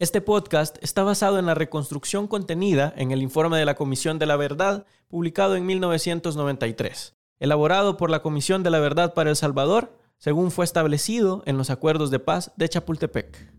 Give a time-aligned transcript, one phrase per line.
[0.00, 4.26] Este podcast está basado en la reconstrucción contenida en el informe de la Comisión de
[4.26, 9.98] la Verdad, publicado en 1993, elaborado por la Comisión de la Verdad para El Salvador,
[10.16, 13.52] según fue establecido en los acuerdos de paz de Chapultepec.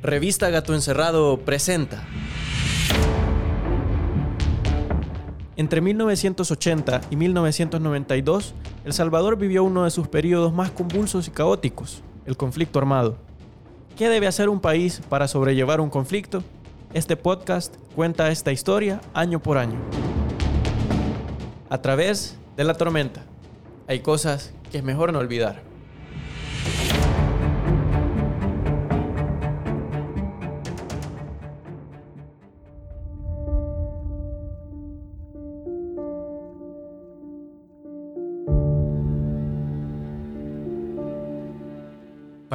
[0.00, 2.02] Revista Gato Encerrado presenta.
[5.56, 8.54] Entre 1980 y 1992,
[8.86, 13.16] El Salvador vivió uno de sus periodos más convulsos y caóticos, el conflicto armado.
[13.96, 16.44] ¿Qué debe hacer un país para sobrellevar un conflicto?
[16.92, 19.78] Este podcast cuenta esta historia año por año.
[21.70, 23.22] A través de la tormenta.
[23.86, 25.67] Hay cosas que es mejor no olvidar.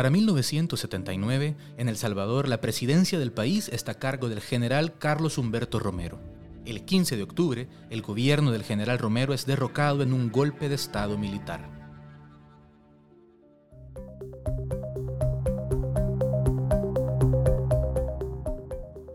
[0.03, 5.37] Para 1979, en El Salvador, la presidencia del país está a cargo del general Carlos
[5.37, 6.19] Humberto Romero.
[6.65, 10.75] El 15 de octubre, el gobierno del general Romero es derrocado en un golpe de
[10.75, 11.69] Estado militar.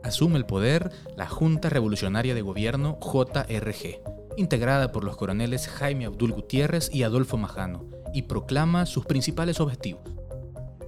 [0.03, 4.01] Asume el poder la Junta Revolucionaria de Gobierno JRG,
[4.39, 10.18] integrada por los coroneles Jaime Abdul Gutiérrez y Adolfo Majano, y proclama sus principales objetivos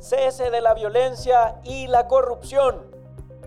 [0.00, 2.90] cese de la violencia y la corrupción,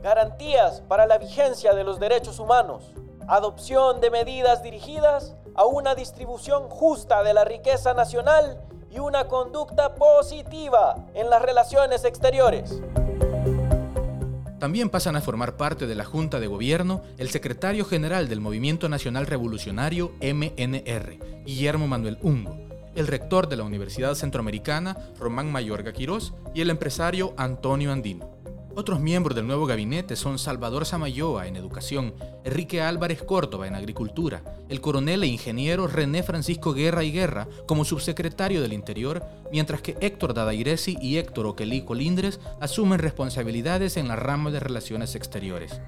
[0.02, 2.94] garantías para la vigencia de los derechos humanos,
[3.28, 9.96] adopción de medidas dirigidas a una distribución justa de la riqueza nacional y una conducta
[9.96, 12.82] positiva en las relaciones exteriores.
[14.60, 18.88] También pasan a formar parte de la Junta de Gobierno el secretario general del Movimiento
[18.88, 22.56] Nacional Revolucionario MNR, Guillermo Manuel Ungo,
[22.96, 28.34] el rector de la Universidad Centroamericana, Román Mayorga Quirós, y el empresario Antonio Andino.
[28.76, 34.42] Otros miembros del nuevo gabinete son Salvador Samayoa en Educación, Enrique Álvarez Córdoba en Agricultura,
[34.68, 39.96] el coronel e ingeniero René Francisco Guerra y Guerra como subsecretario del Interior, mientras que
[40.02, 45.80] Héctor Dadairesi y Héctor Oquelí Colindres asumen responsabilidades en la rama de Relaciones Exteriores.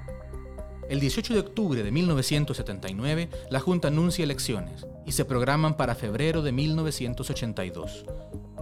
[0.88, 6.44] El 18 de octubre de 1979, la Junta anuncia elecciones y se programan para febrero
[6.44, 8.06] de 1982.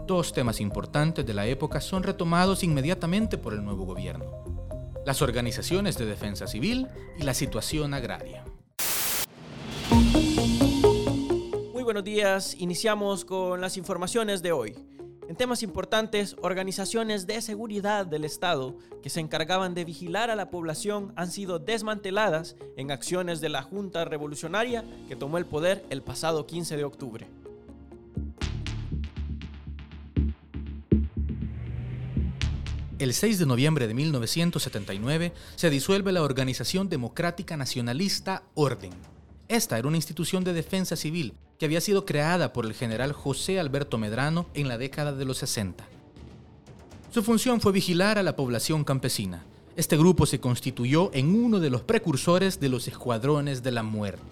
[0.08, 4.26] Dos temas importantes de la época son retomados inmediatamente por el nuevo gobierno.
[5.06, 6.88] Las organizaciones de defensa civil
[7.20, 8.46] y la situación agraria.
[11.74, 14.76] Muy buenos días, iniciamos con las informaciones de hoy.
[15.34, 20.52] En temas importantes, organizaciones de seguridad del Estado que se encargaban de vigilar a la
[20.52, 26.04] población han sido desmanteladas en acciones de la Junta Revolucionaria que tomó el poder el
[26.04, 27.28] pasado 15 de octubre.
[33.00, 38.92] El 6 de noviembre de 1979 se disuelve la Organización Democrática Nacionalista Orden.
[39.48, 41.34] Esta era una institución de defensa civil
[41.66, 45.86] había sido creada por el general José Alberto Medrano en la década de los 60.
[47.12, 49.46] Su función fue vigilar a la población campesina.
[49.76, 54.24] Este grupo se constituyó en uno de los precursores de los escuadrones de la muerte.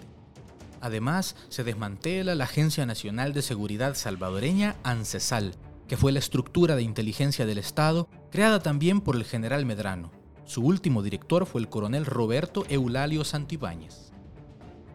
[0.80, 5.54] Además, se desmantela la Agencia Nacional de Seguridad Salvadoreña ANCESAL,
[5.88, 10.10] que fue la estructura de inteligencia del Estado creada también por el general Medrano.
[10.44, 14.11] Su último director fue el coronel Roberto Eulalio Santibáñez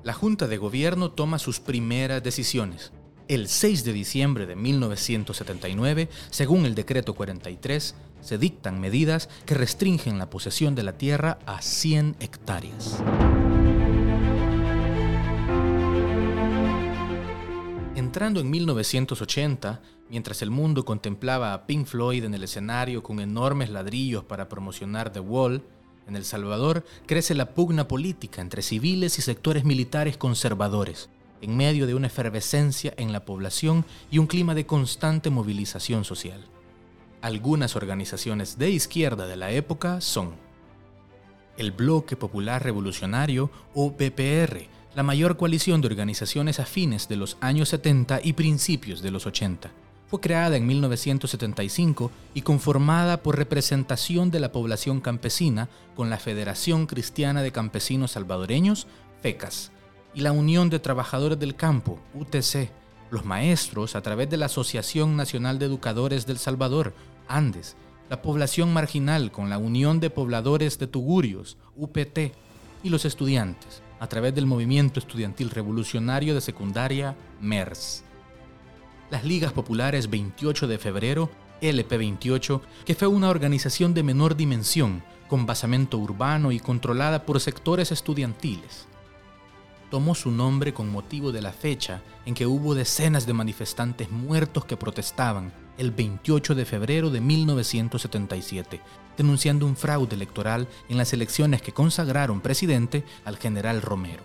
[0.07, 2.93] la Junta de Gobierno toma sus primeras decisiones.
[3.27, 10.17] El 6 de diciembre de 1979, según el decreto 43, se dictan medidas que restringen
[10.17, 13.03] la posesión de la tierra a 100 hectáreas.
[17.97, 23.69] Entrando en 1980, mientras el mundo contemplaba a Pink Floyd en el escenario con enormes
[23.69, 25.65] ladrillos para promocionar The Wall,
[26.07, 31.09] en El Salvador crece la pugna política entre civiles y sectores militares conservadores,
[31.41, 36.45] en medio de una efervescencia en la población y un clima de constante movilización social.
[37.21, 40.35] Algunas organizaciones de izquierda de la época son
[41.57, 47.69] el Bloque Popular Revolucionario o BPR, la mayor coalición de organizaciones afines de los años
[47.69, 49.71] 70 y principios de los 80
[50.07, 56.85] fue creada en 1975 y conformada por representación de la población campesina con la Federación
[56.87, 58.87] Cristiana de Campesinos Salvadoreños,
[59.21, 59.71] FECAS,
[60.13, 62.71] y la Unión de Trabajadores del Campo, UTC,
[63.11, 66.93] los maestros a través de la Asociación Nacional de Educadores del Salvador,
[67.27, 67.75] ANDES,
[68.09, 72.31] la población marginal con la Unión de Pobladores de Tugurios, UPT,
[72.83, 78.03] y los estudiantes a través del Movimiento Estudiantil Revolucionario de Secundaria, MERS.
[79.09, 81.29] Las ligas populares 28 de febrero
[81.61, 87.93] LP28, que fue una organización de menor dimensión, con basamento urbano y controlada por sectores
[87.93, 88.85] estudiantiles.
[89.89, 94.65] Tomó su nombre con motivo de la fecha en que hubo decenas de manifestantes muertos
[94.65, 98.81] que protestaban el 28 de febrero de 1977,
[99.15, 104.23] denunciando un fraude electoral en las elecciones que consagraron presidente al general Romero.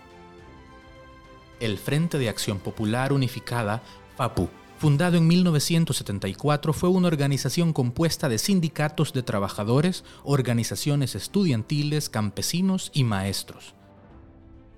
[1.61, 3.81] El Frente de Acción Popular Unificada,
[4.17, 4.49] FAPU,
[4.83, 13.05] fundado en 1974, fue una organización compuesta de sindicatos de trabajadores, organizaciones estudiantiles, campesinos y
[13.05, 13.75] maestros.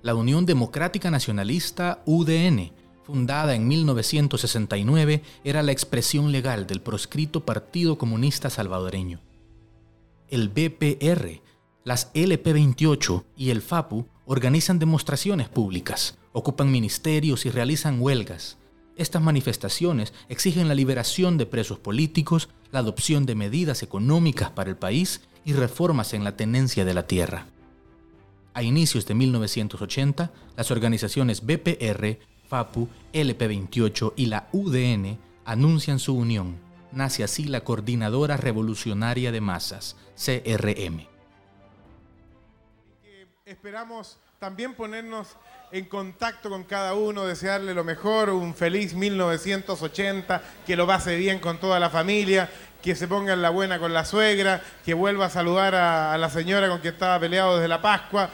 [0.02, 2.70] La Unión Democrática Nacionalista, UDN,
[3.02, 9.20] fundada en 1969, era la expresión legal del proscrito Partido Comunista Salvadoreño.
[10.28, 11.42] El BPR,
[11.82, 18.56] las LP28 y el FAPU organizan demostraciones públicas, ocupan ministerios y realizan huelgas
[18.96, 24.76] estas manifestaciones exigen la liberación de presos políticos, la adopción de medidas económicas para el
[24.76, 27.46] país y reformas en la tenencia de la tierra.
[28.54, 36.56] A inicios de 1980, las organizaciones BPR, FAPU, LP28 y la UDN anuncian su unión.
[36.90, 41.06] Nace así la Coordinadora Revolucionaria de Masas, CRM.
[43.44, 45.36] Esperamos también ponernos
[45.72, 51.38] en contacto con cada uno, desearle lo mejor, un feliz 1980, que lo pase bien
[51.38, 52.48] con toda la familia,
[52.82, 56.30] que se ponga en la buena con la suegra, que vuelva a saludar a, la
[56.30, 58.30] señora con quien estaba peleado desde la Pascua.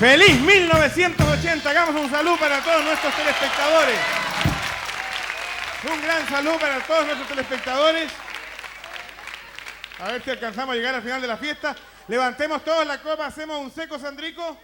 [0.00, 1.70] ¡Feliz 1980!
[1.70, 3.98] Hagamos un saludo para todos nuestros telespectadores.
[5.92, 8.10] Un gran saludo para todos nuestros telespectadores.
[10.02, 11.76] A ver si alcanzamos a llegar al final de la fiesta.
[12.08, 14.56] Levantemos todos la copa, hacemos un seco sandrico.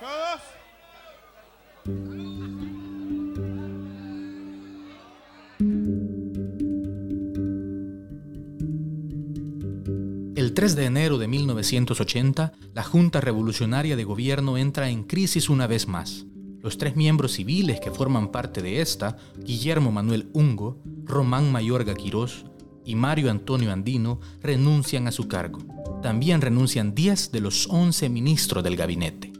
[0.00, 0.40] Todos.
[10.36, 15.68] El 3 de enero de 1980, la Junta Revolucionaria de Gobierno entra en crisis una
[15.68, 16.26] vez más.
[16.60, 22.49] Los tres miembros civiles que forman parte de esta, Guillermo Manuel Ungo, Román Mayorga Quirós
[22.90, 25.60] y Mario Antonio Andino renuncian a su cargo.
[26.02, 29.32] También renuncian 10 de los 11 ministros del gabinete.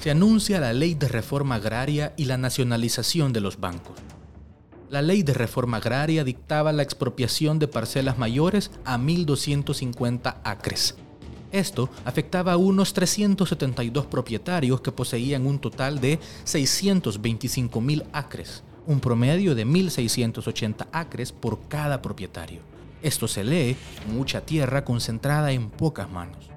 [0.00, 3.98] Se anuncia la ley de reforma agraria y la nacionalización de los bancos.
[4.88, 10.96] La ley de reforma agraria dictaba la expropiación de parcelas mayores a 1.250 acres,
[11.52, 19.00] esto afectaba a unos 372 propietarios que poseían un total de 625 mil acres, un
[19.00, 22.60] promedio de 1.680 acres por cada propietario.
[23.02, 23.76] Esto se lee
[24.12, 26.50] mucha tierra concentrada en pocas manos.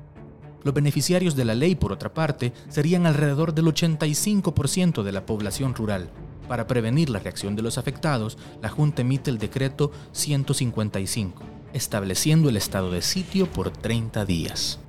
[0.63, 5.75] Los beneficiarios de la ley, por otra parte, serían alrededor del 85% de la población
[5.75, 6.10] rural.
[6.48, 11.44] Para prevenir la reacción de los afectados, la Junta emite el decreto 155,
[11.74, 14.80] estableciendo el estado de sitio por 30 días.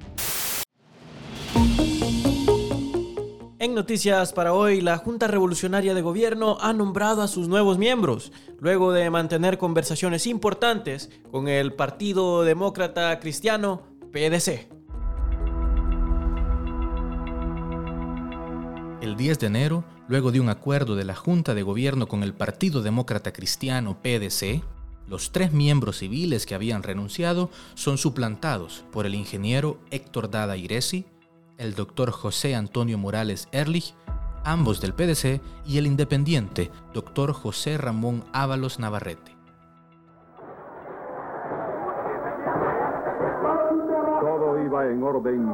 [3.64, 8.30] En noticias para hoy, la Junta Revolucionaria de Gobierno ha nombrado a sus nuevos miembros,
[8.60, 13.80] luego de mantener conversaciones importantes con el Partido Demócrata Cristiano,
[14.12, 14.68] PDC.
[19.00, 22.34] El 10 de enero, luego de un acuerdo de la Junta de Gobierno con el
[22.34, 24.62] Partido Demócrata Cristiano, PDC,
[25.08, 31.06] los tres miembros civiles que habían renunciado son suplantados por el ingeniero Héctor Dada Iresi,
[31.58, 33.94] el doctor José Antonio Morales Erlich,
[34.44, 39.32] ambos del PDC, y el independiente doctor José Ramón Ábalos Navarrete.
[44.20, 45.48] Todo iba en orden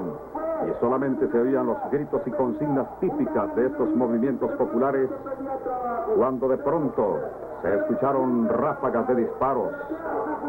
[0.68, 5.08] y solamente se oían los gritos y consignas típicas de estos movimientos populares
[6.16, 7.18] cuando de pronto
[7.62, 9.72] se escucharon ráfagas de disparos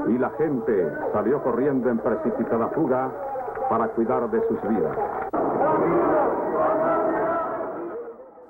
[0.08, 3.12] y la gente salió corriendo en precipitada fuga
[3.72, 4.98] para cuidar de sus vidas.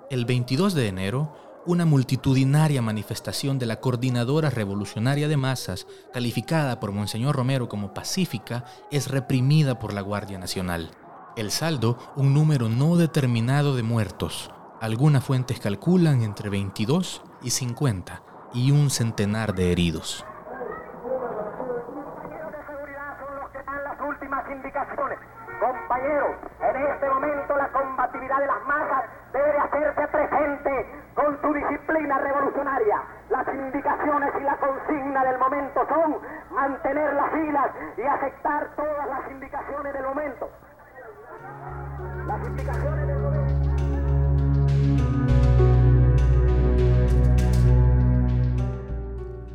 [0.10, 1.32] El 22 de enero,
[1.68, 8.66] una multitudinaria manifestación de la Coordinadora Revolucionaria de Masas, calificada por Monseñor Romero como pacífica,
[8.90, 10.90] es reprimida por la Guardia Nacional.
[11.38, 14.50] El saldo, un número no determinado de muertos.
[14.80, 18.24] Algunas fuentes calculan entre 22 y 50
[18.56, 20.26] y un centenar de heridos.
[37.98, 40.50] Y aceptar todas las indicaciones del momento.
[42.28, 43.52] Las indicaciones del momento.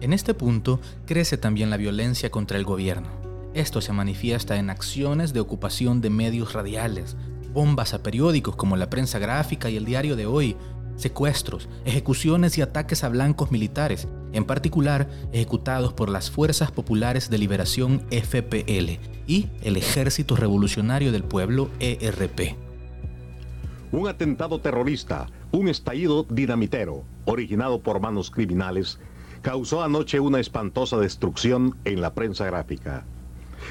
[0.00, 3.08] En este punto crece también la violencia contra el gobierno.
[3.54, 7.16] Esto se manifiesta en acciones de ocupación de medios radiales,
[7.52, 10.56] bombas a periódicos como la prensa gráfica y el diario de hoy,
[10.96, 17.38] secuestros, ejecuciones y ataques a blancos militares, en particular ejecutados por las Fuerzas Populares de
[17.38, 22.56] Liberación FPL y el Ejército Revolucionario del Pueblo ERP.
[23.92, 28.98] Un atentado terrorista, un estallido dinamitero, originado por manos criminales,
[29.42, 33.04] causó anoche una espantosa destrucción en la prensa gráfica.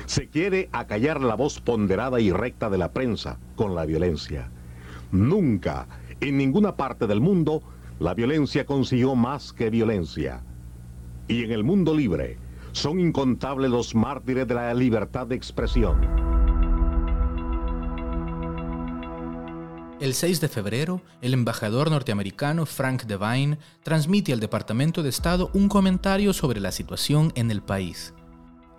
[0.05, 4.49] Se quiere acallar la voz ponderada y recta de la prensa con la violencia.
[5.11, 5.87] Nunca,
[6.21, 7.61] en ninguna parte del mundo,
[7.99, 10.43] la violencia consiguió más que violencia.
[11.27, 12.37] Y en el mundo libre,
[12.71, 16.25] son incontables los mártires de la libertad de expresión.
[20.01, 25.69] El 6 de febrero, el embajador norteamericano Frank Devine transmite al Departamento de Estado un
[25.69, 28.13] comentario sobre la situación en el país.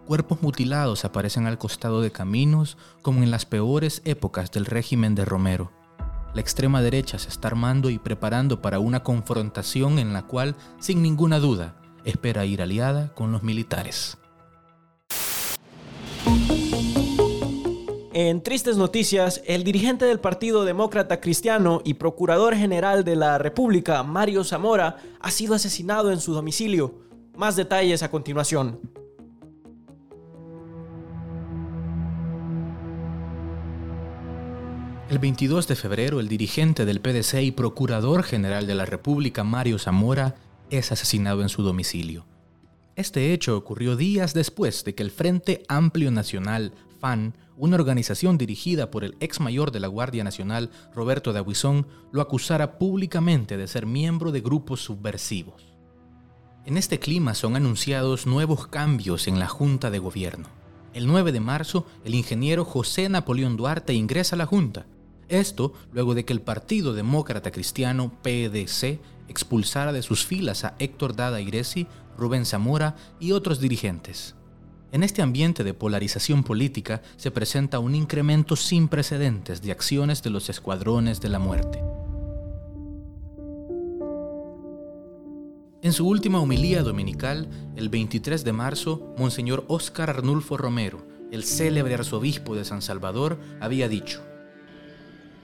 [0.05, 5.25] Cuerpos mutilados aparecen al costado de caminos como en las peores épocas del régimen de
[5.25, 5.73] Romero.
[6.37, 11.00] La extrema derecha se está armando y preparando para una confrontación en la cual, sin
[11.00, 14.19] ninguna duda, espera ir aliada con los militares.
[18.12, 24.02] En tristes noticias, el dirigente del Partido Demócrata Cristiano y Procurador General de la República,
[24.02, 26.97] Mario Zamora, ha sido asesinado en su domicilio.
[27.35, 29.05] Más detalles a continuación.
[35.08, 39.78] El 22 de febrero, el dirigente del PDC y Procurador General de la República, Mario
[39.78, 40.34] Zamora,
[40.68, 42.26] es asesinado en su domicilio.
[42.96, 48.90] Este hecho ocurrió días después de que el Frente Amplio Nacional, FAN, una organización dirigida
[48.90, 53.68] por el ex mayor de la Guardia Nacional, Roberto de Aguizón, lo acusara públicamente de
[53.68, 55.76] ser miembro de grupos subversivos.
[56.64, 60.48] En este clima son anunciados nuevos cambios en la Junta de Gobierno.
[60.94, 64.86] El 9 de marzo, el ingeniero José Napoleón Duarte ingresa a la Junta.
[65.28, 71.16] Esto luego de que el Partido Demócrata Cristiano, PDC, expulsara de sus filas a Héctor
[71.16, 74.35] Dada Iresi, Rubén Zamora y otros dirigentes.
[74.92, 80.30] En este ambiente de polarización política se presenta un incremento sin precedentes de acciones de
[80.30, 81.83] los escuadrones de la muerte.
[85.83, 91.95] En su última homilía dominical, el 23 de marzo, Monseñor Óscar Arnulfo Romero, el célebre
[91.95, 94.23] arzobispo de San Salvador, había dicho,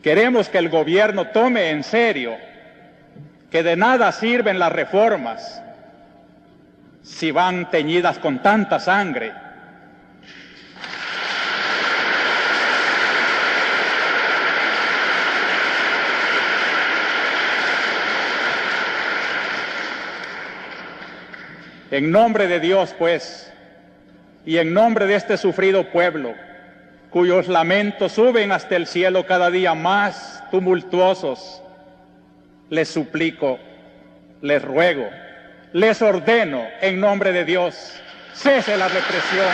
[0.02, 2.36] Queremos que el gobierno tome en serio
[3.50, 5.62] que de nada sirven las reformas
[7.02, 9.32] si van teñidas con tanta sangre.
[21.92, 23.52] En nombre de Dios, pues,
[24.46, 26.34] y en nombre de este sufrido pueblo,
[27.12, 31.62] cuyos lamentos suben hasta el cielo cada día más tumultuosos,
[32.70, 33.58] les suplico,
[34.40, 35.08] les ruego,
[35.74, 37.92] les ordeno en nombre de Dios,
[38.34, 39.46] cese la represión.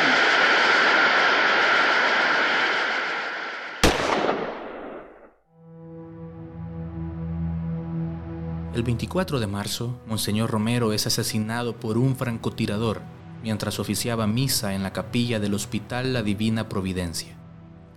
[8.72, 13.00] El 24 de marzo, Monseñor Romero es asesinado por un francotirador
[13.42, 17.38] mientras oficiaba misa en la capilla del Hospital La Divina Providencia.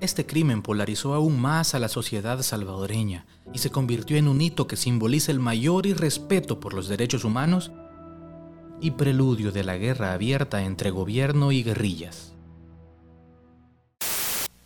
[0.02, 4.66] Este crimen polarizó aún más a la sociedad salvadoreña y se convirtió en un hito
[4.66, 7.72] que simboliza el mayor irrespeto por los derechos humanos
[8.82, 12.31] y preludio de la guerra abierta entre gobierno y guerrillas.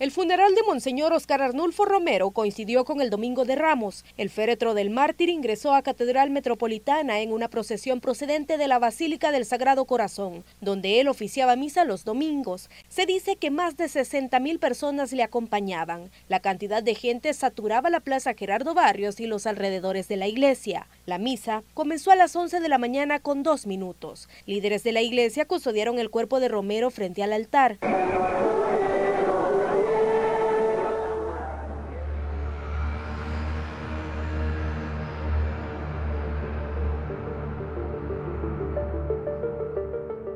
[0.05, 4.05] El funeral de Monseñor Oscar Arnulfo Romero coincidió con el Domingo de Ramos.
[4.17, 9.31] El féretro del mártir ingresó a Catedral Metropolitana en una procesión procedente de la Basílica
[9.31, 12.69] del Sagrado Corazón, donde él oficiaba misa los domingos.
[12.88, 16.12] Se dice que más de 60 mil personas le acompañaban.
[16.29, 20.88] La cantidad de gente saturaba la Plaza Gerardo Barrios y los alrededores de la iglesia.
[21.07, 24.29] La misa comenzó a las 11 de la mañana con dos minutos.
[24.45, 27.79] Líderes de la iglesia custodiaron el cuerpo de Romero frente al altar.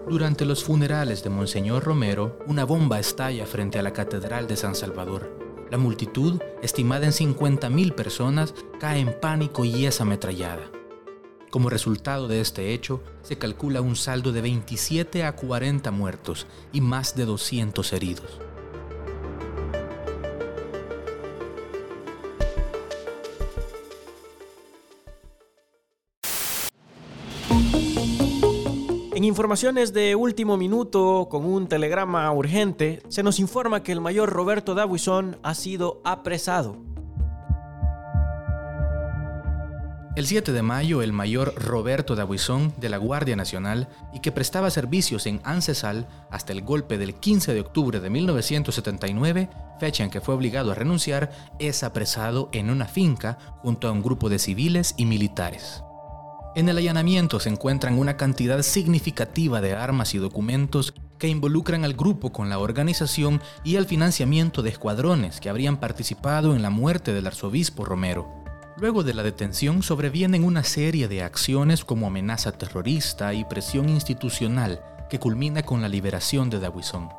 [0.09, 4.73] Durante los funerales de Monseñor Romero, una bomba estalla frente a la Catedral de San
[4.73, 5.67] Salvador.
[5.69, 10.71] La multitud, estimada en 50.000 personas, cae en pánico y es ametrallada.
[11.51, 16.81] Como resultado de este hecho, se calcula un saldo de 27 a 40 muertos y
[16.81, 18.39] más de 200 heridos.
[29.19, 34.29] En informaciones de último minuto, con un telegrama urgente, se nos informa que el mayor
[34.29, 36.77] Roberto Davison ha sido apresado.
[40.15, 44.69] El 7 de mayo, el mayor Roberto Dabuizón de la Guardia Nacional y que prestaba
[44.69, 49.49] servicios en Ancesal hasta el golpe del 15 de octubre de 1979,
[49.81, 54.01] fecha en que fue obligado a renunciar, es apresado en una finca junto a un
[54.01, 55.83] grupo de civiles y militares.
[56.55, 61.93] En el allanamiento se encuentran una cantidad significativa de armas y documentos que involucran al
[61.93, 67.13] grupo con la organización y el financiamiento de escuadrones que habrían participado en la muerte
[67.13, 68.27] del arzobispo Romero.
[68.77, 74.81] Luego de la detención sobrevienen una serie de acciones como amenaza terrorista y presión institucional
[75.07, 77.09] que culmina con la liberación de Dabuizón.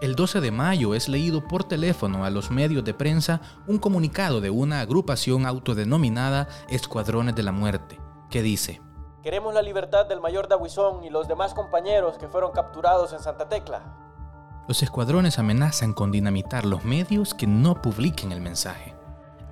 [0.00, 4.40] El 12 de mayo es leído por teléfono a los medios de prensa un comunicado
[4.40, 7.98] de una agrupación autodenominada Escuadrones de la Muerte,
[8.32, 8.80] que dice,
[9.22, 13.48] Queremos la libertad del mayor Dabuizón y los demás compañeros que fueron capturados en Santa
[13.48, 14.64] Tecla.
[14.66, 18.96] Los escuadrones amenazan con dinamitar los medios que no publiquen el mensaje.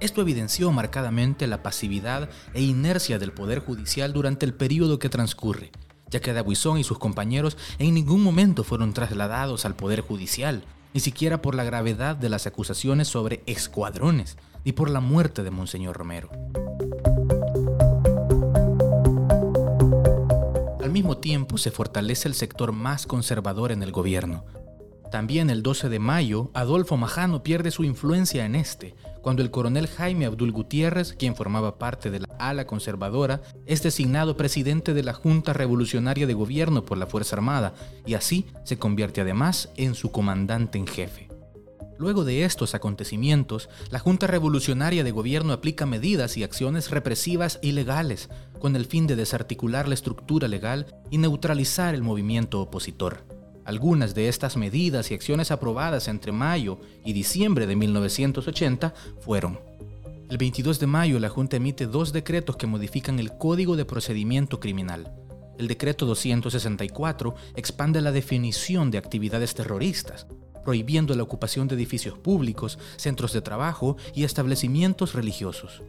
[0.00, 5.70] Esto evidenció marcadamente la pasividad e inercia del Poder Judicial durante el periodo que transcurre,
[6.08, 11.00] ya que Dabuizón y sus compañeros en ningún momento fueron trasladados al Poder Judicial, ni
[11.00, 15.96] siquiera por la gravedad de las acusaciones sobre escuadrones, ni por la muerte de Monseñor
[15.96, 16.30] Romero.
[21.00, 24.44] Mismo tiempo se fortalece el sector más conservador en el gobierno.
[25.10, 29.86] También el 12 de mayo, Adolfo Majano pierde su influencia en este, cuando el coronel
[29.86, 35.14] Jaime Abdul Gutiérrez, quien formaba parte de la ala conservadora, es designado presidente de la
[35.14, 37.72] Junta Revolucionaria de Gobierno por la Fuerza Armada
[38.04, 41.29] y así se convierte además en su comandante en jefe.
[42.00, 48.30] Luego de estos acontecimientos, la Junta Revolucionaria de Gobierno aplica medidas y acciones represivas ilegales
[48.58, 53.26] con el fin de desarticular la estructura legal y neutralizar el movimiento opositor.
[53.66, 59.58] Algunas de estas medidas y acciones aprobadas entre mayo y diciembre de 1980 fueron
[60.30, 64.58] el 22 de mayo la Junta emite dos decretos que modifican el Código de Procedimiento
[64.58, 65.12] Criminal.
[65.58, 70.26] El decreto 264 expande la definición de actividades terroristas,
[70.64, 75.82] prohibiendo la ocupación de edificios públicos, centros de trabajo y establecimientos religiosos.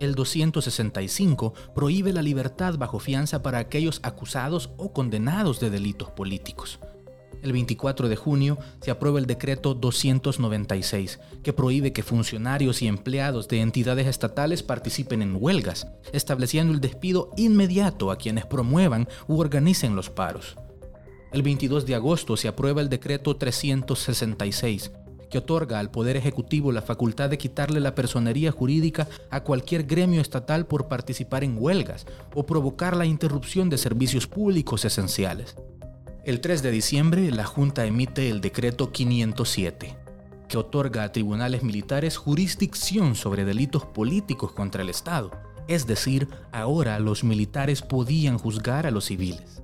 [0.00, 6.80] El 265 prohíbe la libertad bajo fianza para aquellos acusados o condenados de delitos políticos.
[7.42, 13.48] El 24 de junio se aprueba el decreto 296, que prohíbe que funcionarios y empleados
[13.48, 19.96] de entidades estatales participen en huelgas, estableciendo el despido inmediato a quienes promuevan u organicen
[19.96, 20.56] los paros.
[21.32, 24.92] El 22 de agosto se aprueba el decreto 366,
[25.30, 30.20] que otorga al Poder Ejecutivo la facultad de quitarle la personería jurídica a cualquier gremio
[30.20, 35.56] estatal por participar en huelgas o provocar la interrupción de servicios públicos esenciales.
[36.26, 39.96] El 3 de diciembre, la Junta emite el decreto 507,
[40.48, 45.30] que otorga a tribunales militares jurisdicción sobre delitos políticos contra el Estado.
[45.66, 49.62] Es decir, ahora los militares podían juzgar a los civiles.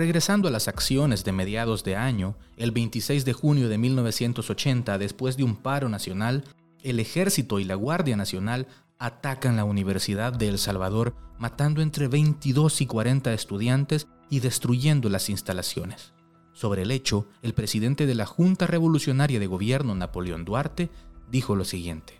[0.00, 5.36] Regresando a las acciones de mediados de año, el 26 de junio de 1980, después
[5.36, 6.44] de un paro nacional,
[6.82, 8.66] el ejército y la Guardia Nacional
[8.98, 15.28] atacan la Universidad de El Salvador, matando entre 22 y 40 estudiantes y destruyendo las
[15.28, 16.14] instalaciones.
[16.54, 20.88] Sobre el hecho, el presidente de la Junta Revolucionaria de Gobierno, Napoleón Duarte,
[21.30, 22.14] dijo lo siguiente.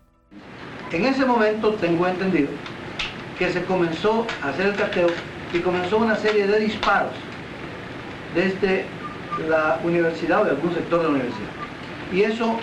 [0.93, 2.51] En ese momento tengo entendido
[3.39, 5.09] que se comenzó a hacer el cateo
[5.55, 7.15] y comenzó una serie de disparos
[8.35, 8.85] desde
[9.49, 11.49] la universidad o de algún sector de la universidad.
[12.13, 12.57] Y eso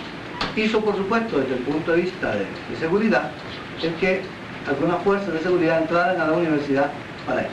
[0.56, 2.46] hizo, por supuesto, desde el punto de vista de,
[2.78, 3.30] seguridad,
[3.82, 4.22] el que
[4.68, 6.90] algunas fuerzas de seguridad entraran a la universidad
[7.26, 7.50] para eso.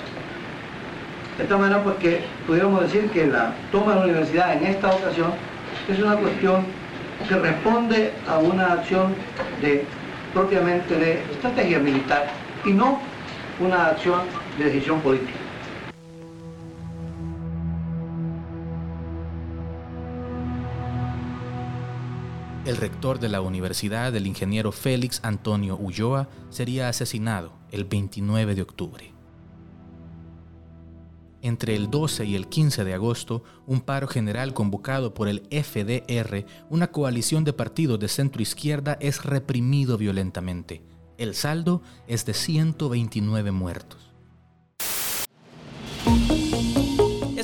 [1.38, 5.32] De esta manera, porque pudiéramos decir que la toma de la universidad en esta ocasión
[5.90, 6.66] es una cuestión
[7.28, 9.14] que responde a una acción
[9.62, 9.86] de
[10.34, 12.28] propiamente de estrategia militar
[12.66, 13.00] y no
[13.60, 14.22] una acción
[14.58, 15.45] de decisión política.
[22.66, 28.62] El rector de la universidad, el ingeniero Félix Antonio Ulloa, sería asesinado el 29 de
[28.64, 29.14] octubre.
[31.44, 36.48] Entre el 12 y el 15 de agosto, un paro general convocado por el FDR,
[36.72, 40.82] una coalición de partidos de centro izquierda, es reprimido violentamente.
[41.20, 44.12] El saldo es de 129 muertos.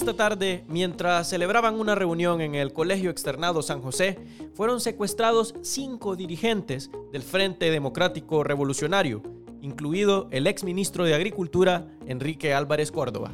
[0.01, 4.17] Esta tarde, mientras celebraban una reunión en el Colegio Externado San José,
[4.55, 9.21] fueron secuestrados cinco dirigentes del Frente Democrático Revolucionario,
[9.61, 13.31] incluido el exministro de Agricultura, Enrique Álvarez Córdoba.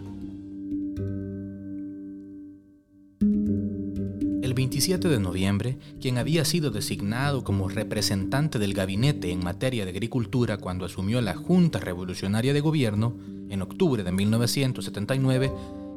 [4.42, 9.92] El 27 de noviembre, quien había sido designado como representante del gabinete en materia de
[9.92, 13.16] agricultura cuando asumió la Junta Revolucionaria de Gobierno,
[13.50, 15.50] en octubre de 1979,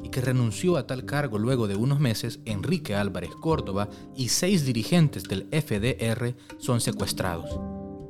[0.03, 4.65] y que renunció a tal cargo luego de unos meses, Enrique Álvarez Córdoba y seis
[4.65, 7.59] dirigentes del FDR son secuestrados.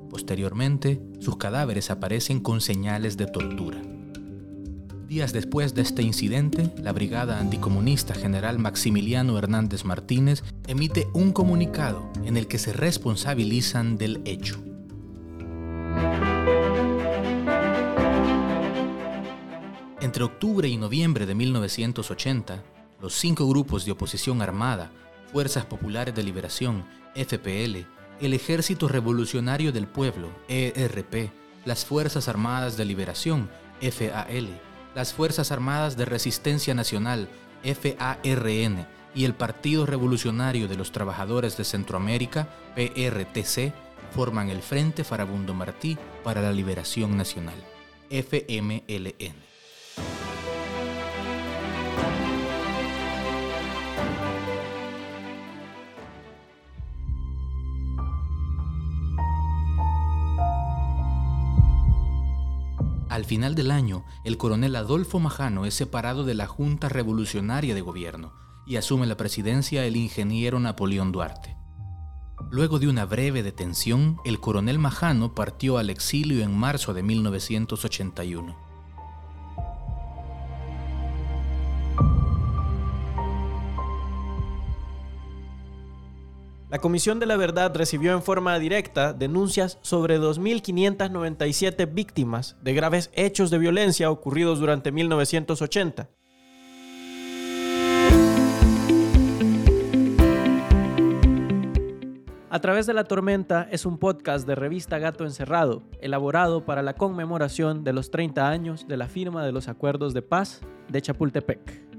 [0.09, 3.81] Posteriormente, sus cadáveres aparecen con señales de tortura.
[5.07, 12.09] Días después de este incidente, la Brigada Anticomunista General Maximiliano Hernández Martínez emite un comunicado
[12.23, 14.70] en el que se responsabilizan del hecho.
[20.11, 22.61] Entre octubre y noviembre de 1980,
[23.01, 24.91] los cinco grupos de oposición armada,
[25.31, 26.83] Fuerzas Populares de Liberación,
[27.15, 27.85] FPL,
[28.19, 31.31] el Ejército Revolucionario del Pueblo, ERP,
[31.63, 34.49] las Fuerzas Armadas de Liberación, FAL,
[34.95, 37.29] las Fuerzas Armadas de Resistencia Nacional,
[37.63, 43.73] FARN, y el Partido Revolucionario de los Trabajadores de Centroamérica, PRTC,
[44.13, 47.63] forman el Frente Farabundo Martí para la Liberación Nacional,
[48.09, 49.50] FMLN.
[63.11, 67.81] Al final del año, el coronel Adolfo Majano es separado de la Junta Revolucionaria de
[67.81, 68.31] Gobierno
[68.65, 71.57] y asume la presidencia el ingeniero Napoleón Duarte.
[72.51, 78.70] Luego de una breve detención, el coronel Majano partió al exilio en marzo de 1981.
[86.71, 93.11] La Comisión de la Verdad recibió en forma directa denuncias sobre 2.597 víctimas de graves
[93.13, 96.07] hechos de violencia ocurridos durante 1980.
[102.49, 106.93] A través de la tormenta es un podcast de revista Gato Encerrado, elaborado para la
[106.93, 111.90] conmemoración de los 30 años de la firma de los acuerdos de paz de Chapultepec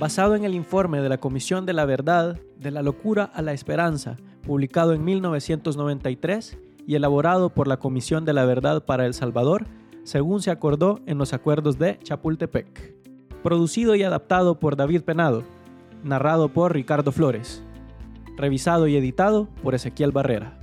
[0.00, 3.52] basado en el informe de la Comisión de la Verdad, de la Locura a la
[3.52, 9.66] Esperanza, publicado en 1993 y elaborado por la Comisión de la Verdad para El Salvador,
[10.04, 12.94] según se acordó en los acuerdos de Chapultepec.
[13.42, 15.42] Producido y adaptado por David Penado,
[16.02, 17.62] narrado por Ricardo Flores,
[18.38, 20.59] revisado y editado por Ezequiel Barrera.